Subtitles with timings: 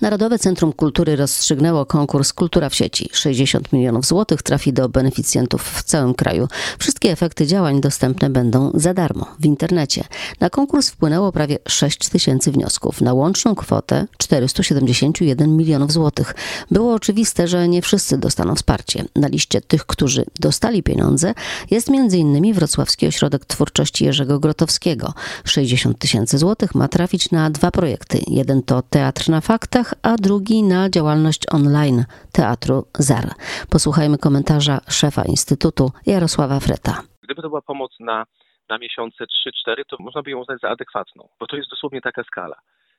[0.00, 3.08] Narodowe Centrum Kultury rozstrzygnęło konkurs Kultura w sieci.
[3.12, 6.48] 60 milionów złotych trafi do beneficjentów w całym kraju.
[6.78, 10.04] Wszystkie efekty działań dostępne będą za darmo w internecie.
[10.40, 16.34] Na konkurs wpłynęło prawie 6 tysięcy wniosków na łączną kwotę 471 milionów złotych.
[16.70, 19.04] Było oczywiste, że nie wszyscy dostaną wsparcie.
[19.16, 21.34] Na liście tych, którzy dostali pieniądze
[21.70, 22.54] jest m.in.
[22.54, 25.14] Wrocławski Ośrodek Twórczości Jerzego Grotowskiego.
[25.44, 28.20] 60 tysięcy złotych ma trafić na dwa projekty.
[28.26, 33.24] Jeden to Teatr na Faktach, a drugi na działalność online Teatru ZAR.
[33.70, 37.02] Posłuchajmy komentarza szefa Instytutu Jarosława Freta.
[37.22, 38.26] Gdyby to była pomoc na,
[38.68, 39.24] na miesiące
[39.68, 42.56] 3-4, to można by ją uznać za adekwatną, bo to jest dosłownie taka skala.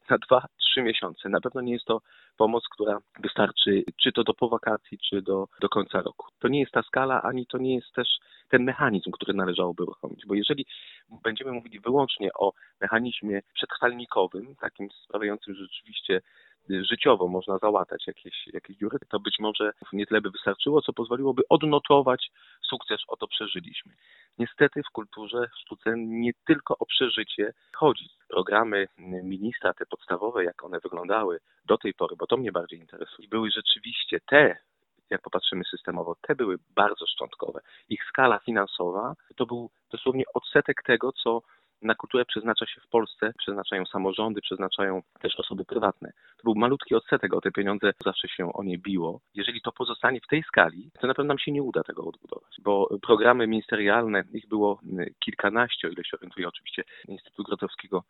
[0.10, 1.30] Na 2-3 miesiące.
[1.30, 2.02] Na pewno nie jest to
[2.38, 6.28] pomoc, która wystarczy czy to do po wakacji, czy do, do końca roku.
[6.40, 8.08] To nie jest ta skala, ani to nie jest też
[8.50, 10.26] ten mechanizm, który należałoby uruchomić.
[10.26, 10.66] Bo jeżeli
[11.24, 16.22] będziemy mówili wyłącznie o mechanizmie przetrwalnikowym, takim sprawiającym, że rzeczywiście
[16.70, 21.42] życiowo można załatać jakieś, jakieś dziury, to być może nie tyle by wystarczyło, co pozwoliłoby
[21.50, 22.32] odnotować
[22.70, 23.94] sukces, o to przeżyliśmy.
[24.40, 28.10] Niestety w kulturze, w sztuce nie tylko o przeżycie chodzi.
[28.30, 28.88] Programy
[29.24, 33.52] ministra, te podstawowe, jak one wyglądały do tej pory, bo to mnie bardziej interesuje, były
[33.52, 34.58] rzeczywiście te,
[35.10, 37.60] jak popatrzymy systemowo, te były bardzo szczątkowe.
[37.90, 41.42] Ich skala finansowa to był dosłownie odsetek tego, co
[41.82, 46.12] na kulturę przeznacza się w Polsce, przeznaczają samorządy, przeznaczają też osoby prywatne.
[46.38, 49.22] To był malutki odsetek, o te pieniądze zawsze się o nie biło.
[49.34, 52.56] Jeżeli to pozostanie w tej skali, to na pewno nam się nie uda tego odbudować,
[52.64, 54.80] bo programy ministerialne, ich było
[55.26, 58.04] kilkanaście, o ile się orientuję, oczywiście Instytut Grotowskiego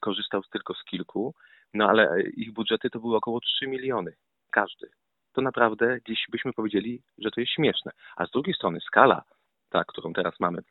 [0.00, 1.34] korzystał tylko z kilku,
[1.74, 4.12] no ale ich budżety to były około 3 miliony,
[4.50, 4.90] każdy.
[5.32, 7.92] To naprawdę gdzieś byśmy powiedzieli, że to jest śmieszne.
[8.16, 9.22] A z drugiej strony skala,
[9.70, 10.62] ta, którą teraz mamy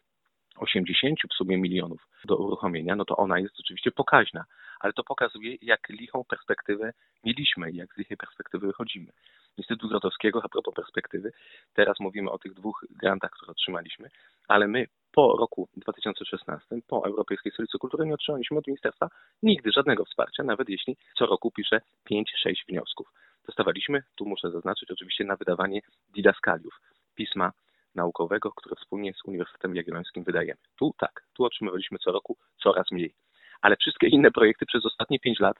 [0.57, 4.45] 80 w sumie milionów do uruchomienia, no to ona jest oczywiście pokaźna,
[4.79, 9.11] ale to pokazuje, jak lichą perspektywę mieliśmy jak z lichej perspektywy wychodzimy.
[9.57, 11.31] Instytut Grotowskiego, a propos perspektywy,
[11.73, 14.09] teraz mówimy o tych dwóch grantach, które otrzymaliśmy,
[14.47, 19.09] ale my po roku 2016, po Europejskiej Stolicy Kultury nie otrzymaliśmy od ministerstwa
[19.43, 22.23] nigdy żadnego wsparcia, nawet jeśli co roku pisze 5-6
[22.69, 23.07] wniosków.
[23.45, 25.81] Dostawaliśmy, tu muszę zaznaczyć, oczywiście na wydawanie
[26.15, 26.79] didaskaliów,
[27.15, 27.51] pisma
[27.97, 30.59] naukowego, które wspólnie z Uniwersytetem Jagiellońskim wydajemy.
[30.79, 33.13] Tu tak, tu otrzymywaliśmy co roku coraz mniej.
[33.61, 35.57] Ale wszystkie inne projekty przez ostatnie pięć lat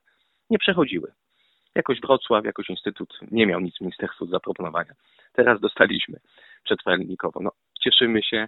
[0.49, 1.11] nie przechodziły.
[1.75, 4.93] Jakoś Wrocław, jakoś Instytut nie miał nic ministerstwu do zaproponowania.
[5.33, 6.19] Teraz dostaliśmy
[6.63, 7.39] przetwaranikowo.
[7.43, 7.51] No,
[7.83, 8.47] cieszymy się,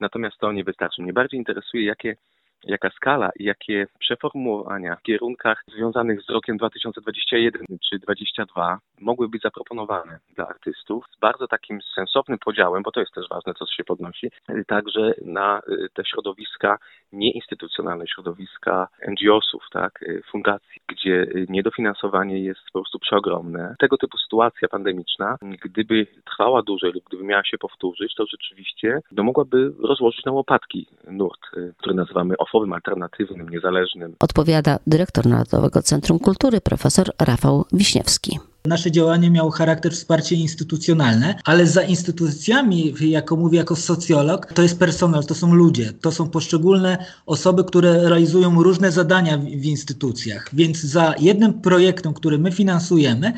[0.00, 1.02] natomiast to nie wystarczy.
[1.02, 2.16] Mnie bardziej interesuje, jakie
[2.64, 9.42] jaka skala i jakie przeformułowania w kierunkach związanych z rokiem 2021 czy 2022 mogły być
[9.42, 13.84] zaproponowane dla artystów z bardzo takim sensownym podziałem, bo to jest też ważne, co się
[13.84, 14.30] podnosi,
[14.66, 16.78] także na y, te środowiska
[17.12, 23.74] nieinstytucjonalne, środowiska NGO-sów, tak, y, fundacji, gdzie y, niedofinansowanie jest po prostu przeogromne.
[23.78, 29.22] Tego typu sytuacja pandemiczna, gdyby trwała dłużej lub gdyby miała się powtórzyć, to rzeczywiście no,
[29.22, 31.40] mogłaby rozłożyć na łopatki nurt,
[31.76, 34.14] który nazywamy ofowym, alternatywnym, niezależnym.
[34.20, 38.38] Odpowiada dyrektor Narodowego Centrum Kultury profesor Rafał Wiśniewski.
[38.68, 44.78] Nasze działanie miało charakter wsparcie instytucjonalne, ale za instytucjami, jako mówię jako socjolog, to jest
[44.78, 50.50] personel, to są ludzie, to są poszczególne osoby, które realizują różne zadania w, w instytucjach.
[50.52, 53.32] Więc za jednym projektem, który my finansujemy,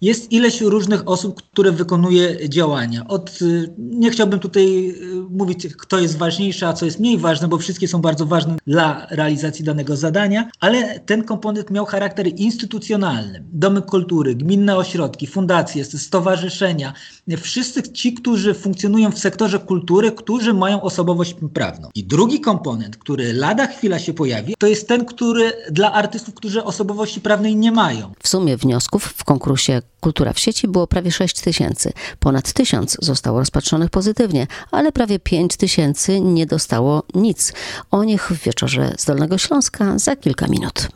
[0.00, 3.06] jest ileś różnych osób, które wykonuje działania.
[3.08, 4.94] Od, y, nie chciałbym tutaj y,
[5.30, 9.06] mówić, kto jest ważniejszy, a co jest mniej ważne, bo wszystkie są bardzo ważne dla
[9.10, 13.44] realizacji danego zadania, ale ten komponent miał charakter instytucjonalny.
[13.52, 16.92] Domy kultury, gminne ośrodki, fundacje, stowarzyszenia,
[17.38, 21.88] wszyscy ci, którzy funkcjonują w sektorze kultury, którzy mają osobowość prawną.
[21.94, 26.64] I drugi komponent, który lada chwila się pojawi, to jest ten, który dla artystów, którzy
[26.64, 28.12] osobowości prawnej nie mają.
[28.22, 31.92] W sumie wniosków w konkursie Kultura w sieci było prawie 6 tysięcy.
[32.18, 37.52] Ponad tysiąc zostało rozpatrzonych pozytywnie, ale prawie 5 tysięcy nie dostało nic.
[37.90, 40.88] O nich w wieczorze z Dolnego Śląska za kilka minut.